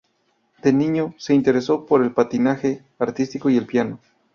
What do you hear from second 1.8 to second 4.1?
por el patinaje artístico y el piano.